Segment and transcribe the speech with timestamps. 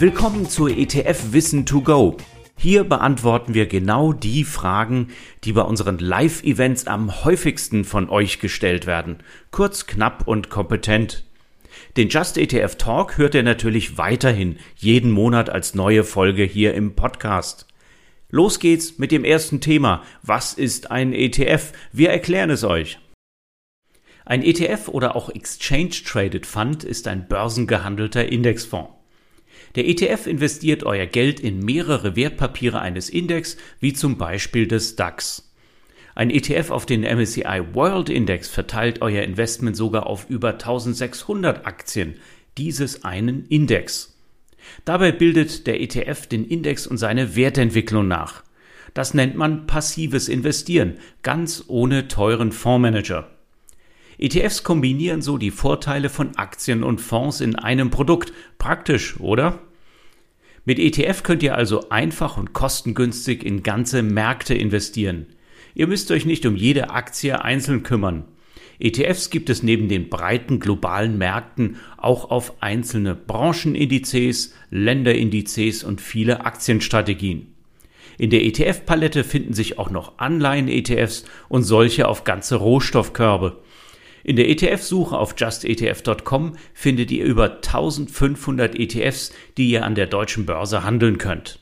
[0.00, 2.16] Willkommen zur ETF Wissen to Go.
[2.56, 5.08] Hier beantworten wir genau die Fragen,
[5.44, 9.18] die bei unseren Live-Events am häufigsten von euch gestellt werden.
[9.50, 11.26] Kurz, knapp und kompetent.
[11.98, 16.96] Den Just ETF Talk hört ihr natürlich weiterhin jeden Monat als neue Folge hier im
[16.96, 17.66] Podcast.
[18.30, 20.02] Los geht's mit dem ersten Thema.
[20.22, 21.72] Was ist ein ETF?
[21.92, 22.98] Wir erklären es euch.
[24.24, 28.99] Ein ETF oder auch Exchange Traded Fund ist ein börsengehandelter Indexfonds.
[29.76, 35.52] Der ETF investiert euer Geld in mehrere Wertpapiere eines Index, wie zum Beispiel des DAX.
[36.14, 42.16] Ein ETF auf den MSCI World Index verteilt euer Investment sogar auf über 1600 Aktien
[42.58, 44.18] dieses einen Index.
[44.84, 48.42] Dabei bildet der ETF den Index und seine Wertentwicklung nach.
[48.92, 53.30] Das nennt man passives Investieren, ganz ohne teuren Fondsmanager.
[54.20, 58.34] ETFs kombinieren so die Vorteile von Aktien und Fonds in einem Produkt.
[58.58, 59.60] Praktisch, oder?
[60.66, 65.26] Mit ETF könnt ihr also einfach und kostengünstig in ganze Märkte investieren.
[65.74, 68.24] Ihr müsst euch nicht um jede Aktie einzeln kümmern.
[68.78, 76.44] ETFs gibt es neben den breiten globalen Märkten auch auf einzelne Branchenindizes, Länderindizes und viele
[76.44, 77.54] Aktienstrategien.
[78.18, 83.62] In der ETF-Palette finden sich auch noch Anleihen-ETFs und solche auf ganze Rohstoffkörbe.
[84.22, 90.46] In der ETF-Suche auf justetf.com findet ihr über 1500 ETFs, die ihr an der deutschen
[90.46, 91.60] Börse handeln könnt.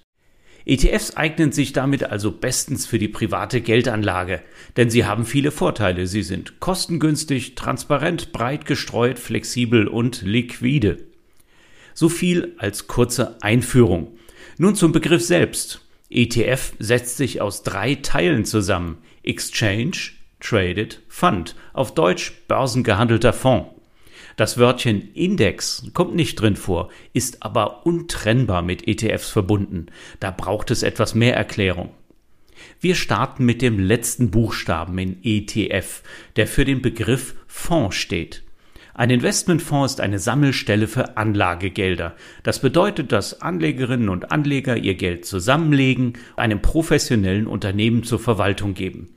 [0.69, 4.43] ETFs eignen sich damit also bestens für die private Geldanlage,
[4.77, 6.07] denn sie haben viele Vorteile.
[6.07, 10.99] Sie sind kostengünstig, transparent, breit gestreut, flexibel und liquide.
[11.95, 14.19] So viel als kurze Einführung.
[14.59, 15.87] Nun zum Begriff selbst.
[16.11, 18.99] ETF setzt sich aus drei Teilen zusammen.
[19.23, 19.97] Exchange,
[20.41, 23.71] Traded Fund, auf Deutsch börsengehandelter Fonds.
[24.37, 29.87] Das Wörtchen Index kommt nicht drin vor, ist aber untrennbar mit ETFs verbunden.
[30.21, 31.91] Da braucht es etwas mehr Erklärung.
[32.81, 36.03] Wir starten mit dem letzten Buchstaben in ETF,
[36.37, 38.45] der für den Begriff Fonds steht.
[38.95, 42.17] Ein Investmentfonds ist eine Sammelstelle für Anlagegelder.
[42.43, 49.09] Das bedeutet, dass Anlegerinnen und Anleger ihr Geld zusammenlegen, einem professionellen Unternehmen zur Verwaltung geben.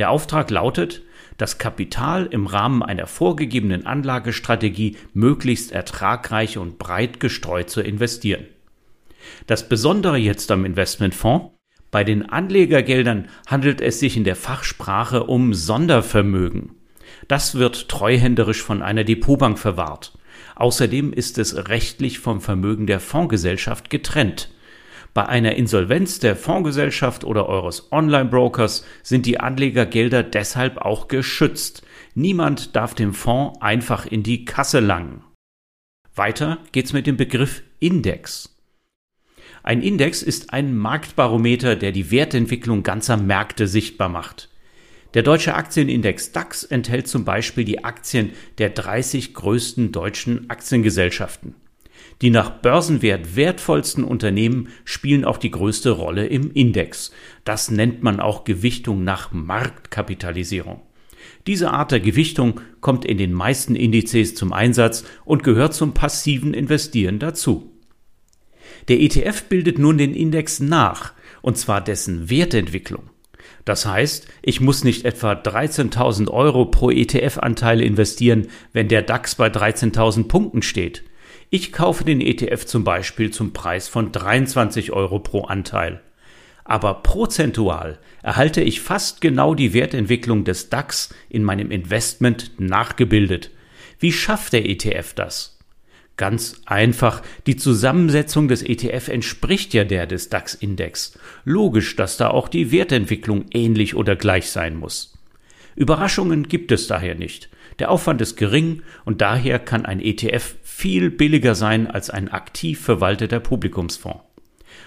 [0.00, 1.02] Der Auftrag lautet,
[1.36, 8.46] das Kapital im Rahmen einer vorgegebenen Anlagestrategie möglichst ertragreich und breit gestreut zu investieren.
[9.46, 11.50] Das Besondere jetzt am Investmentfonds
[11.90, 16.70] bei den Anlegergeldern handelt es sich in der Fachsprache um Sondervermögen.
[17.28, 20.16] Das wird treuhänderisch von einer Depotbank verwahrt.
[20.56, 24.48] Außerdem ist es rechtlich vom Vermögen der Fondsgesellschaft getrennt.
[25.12, 31.82] Bei einer Insolvenz der Fondsgesellschaft oder eures Online-Brokers sind die Anlegergelder deshalb auch geschützt.
[32.14, 35.24] Niemand darf dem Fonds einfach in die Kasse langen.
[36.14, 38.56] Weiter geht's mit dem Begriff Index.
[39.62, 44.48] Ein Index ist ein Marktbarometer, der die Wertentwicklung ganzer Märkte sichtbar macht.
[45.14, 51.56] Der deutsche Aktienindex DAX enthält zum Beispiel die Aktien der 30 größten deutschen Aktiengesellschaften.
[52.22, 57.12] Die nach Börsenwert wertvollsten Unternehmen spielen auch die größte Rolle im Index.
[57.44, 60.82] Das nennt man auch Gewichtung nach Marktkapitalisierung.
[61.46, 66.52] Diese Art der Gewichtung kommt in den meisten Indizes zum Einsatz und gehört zum passiven
[66.52, 67.72] Investieren dazu.
[68.88, 73.10] Der ETF bildet nun den Index nach, und zwar dessen Wertentwicklung.
[73.64, 79.48] Das heißt, ich muss nicht etwa 13.000 Euro pro ETF-Anteil investieren, wenn der DAX bei
[79.48, 81.04] 13.000 Punkten steht.
[81.52, 86.00] Ich kaufe den ETF zum Beispiel zum Preis von 23 Euro pro Anteil.
[86.62, 93.50] Aber prozentual erhalte ich fast genau die Wertentwicklung des DAX in meinem Investment nachgebildet.
[93.98, 95.58] Wie schafft der ETF das?
[96.16, 101.18] Ganz einfach, die Zusammensetzung des ETF entspricht ja der des DAX-Index.
[101.44, 105.18] Logisch, dass da auch die Wertentwicklung ähnlich oder gleich sein muss.
[105.80, 107.48] Überraschungen gibt es daher nicht.
[107.78, 112.78] Der Aufwand ist gering und daher kann ein ETF viel billiger sein als ein aktiv
[112.78, 114.20] verwalteter Publikumsfonds.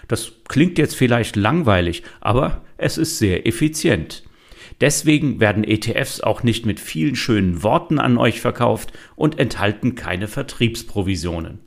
[0.08, 4.22] Das klingt jetzt vielleicht langweilig, aber es ist sehr effizient.
[4.82, 10.28] Deswegen werden ETFs auch nicht mit vielen schönen Worten an euch verkauft und enthalten keine
[10.28, 11.60] Vertriebsprovisionen.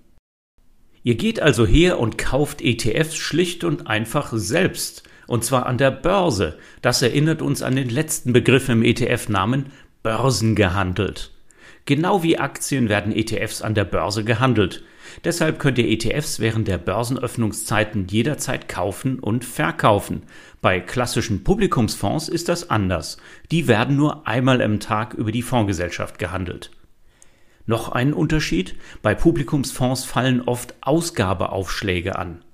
[1.03, 5.91] Ihr geht also her und kauft ETFs schlicht und einfach selbst, und zwar an der
[5.91, 6.59] Börse.
[6.83, 9.67] Das erinnert uns an den letzten Begriff im ETF-Namen
[10.03, 11.33] börsengehandelt.
[11.85, 14.83] Genau wie Aktien werden ETFs an der Börse gehandelt.
[15.25, 20.25] Deshalb könnt ihr ETFs während der Börsenöffnungszeiten jederzeit kaufen und verkaufen.
[20.61, 23.19] Bei klassischen Publikumsfonds ist das anders.
[23.51, 26.73] Die werden nur einmal im Tag über die Fondsgesellschaft gehandelt.
[27.67, 32.45] Noch ein Unterschied, bei Publikumsfonds fallen oft Ausgabeaufschläge an.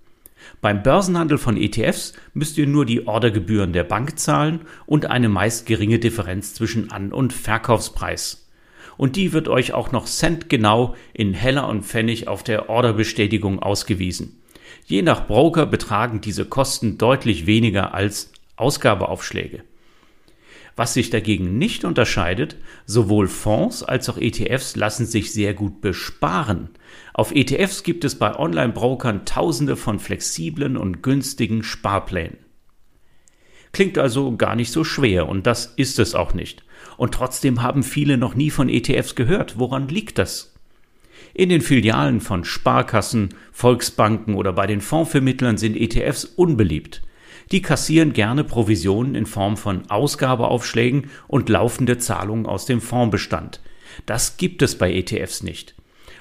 [0.61, 5.67] Beim Börsenhandel von ETFs müsst ihr nur die Ordergebühren der Bank zahlen und eine meist
[5.67, 8.49] geringe Differenz zwischen An- und Verkaufspreis.
[8.97, 14.41] Und die wird euch auch noch centgenau in Heller und Pfennig auf der Orderbestätigung ausgewiesen.
[14.85, 19.65] Je nach Broker betragen diese Kosten deutlich weniger als Ausgabeaufschläge.
[20.75, 26.71] Was sich dagegen nicht unterscheidet, sowohl Fonds als auch ETFs lassen sich sehr gut besparen.
[27.13, 32.39] Auf ETFs gibt es bei Online-Brokern tausende von flexiblen und günstigen Sparplänen.
[33.73, 36.63] Klingt also gar nicht so schwer und das ist es auch nicht.
[36.97, 39.59] Und trotzdem haben viele noch nie von ETFs gehört.
[39.59, 40.55] Woran liegt das?
[41.35, 47.03] In den Filialen von Sparkassen, Volksbanken oder bei den Fondsvermittlern sind ETFs unbeliebt.
[47.53, 53.61] Die kassieren gerne Provisionen in Form von Ausgabeaufschlägen und laufende Zahlungen aus dem Fondsbestand.
[54.07, 55.75] Das gibt es bei ETFs nicht.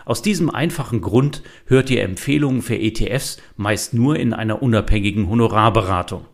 [0.04, 6.26] Aus diesem einfachen Grund hört ihr Empfehlungen für ETFs meist nur in einer unabhängigen Honorarberatung.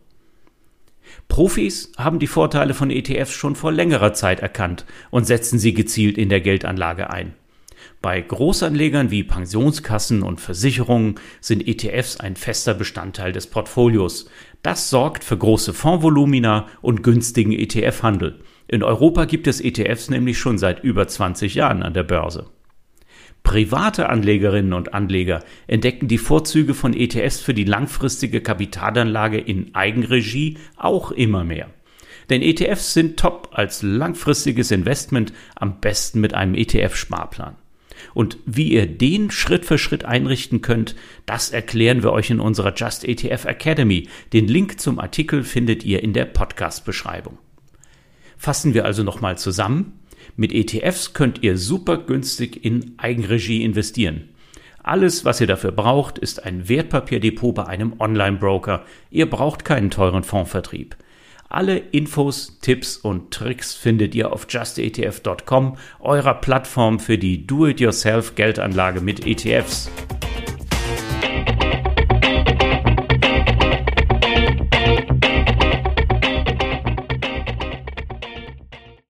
[1.27, 6.17] Profis haben die Vorteile von ETFs schon vor längerer Zeit erkannt und setzen sie gezielt
[6.17, 7.35] in der Geldanlage ein.
[8.01, 14.29] Bei Großanlegern wie Pensionskassen und Versicherungen sind ETFs ein fester Bestandteil des Portfolios.
[14.61, 18.39] Das sorgt für große Fondsvolumina und günstigen ETF-Handel.
[18.67, 22.47] In Europa gibt es ETFs nämlich schon seit über 20 Jahren an der Börse.
[23.43, 30.57] Private Anlegerinnen und Anleger entdecken die Vorzüge von ETFs für die langfristige Kapitalanlage in Eigenregie
[30.75, 31.69] auch immer mehr.
[32.29, 37.55] Denn ETFs sind top als langfristiges Investment, am besten mit einem ETF-Sparplan.
[38.13, 40.95] Und wie ihr den Schritt für Schritt einrichten könnt,
[41.25, 44.07] das erklären wir euch in unserer Just ETF Academy.
[44.33, 47.37] Den Link zum Artikel findet ihr in der Podcast-Beschreibung.
[48.37, 49.99] Fassen wir also nochmal zusammen.
[50.35, 54.29] Mit ETFs könnt ihr super günstig in Eigenregie investieren.
[54.83, 58.85] Alles, was ihr dafür braucht, ist ein Wertpapierdepot bei einem Online-Broker.
[59.09, 60.95] Ihr braucht keinen teuren Fondsvertrieb.
[61.49, 68.99] Alle Infos, Tipps und Tricks findet ihr auf justetf.com, eurer Plattform für die Do-it-yourself Geldanlage
[68.99, 69.89] mit ETFs.